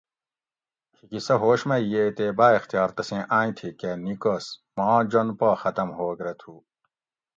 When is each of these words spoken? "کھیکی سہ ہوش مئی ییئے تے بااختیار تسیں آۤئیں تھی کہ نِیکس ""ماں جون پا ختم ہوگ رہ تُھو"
"کھیکی 0.95 1.19
سہ 1.25 1.33
ہوش 1.43 1.61
مئی 1.69 1.83
ییئے 1.91 2.03
تے 2.17 2.25
بااختیار 2.37 2.89
تسیں 2.95 3.23
آۤئیں 3.37 3.53
تھی 3.57 3.69
کہ 3.79 3.89
نِیکس 4.03 4.45
""ماں 4.75 4.99
جون 5.09 5.27
پا 5.39 5.49
ختم 5.61 5.89
ہوگ 5.97 6.17
رہ 6.25 6.33
تُھو" 6.39 6.53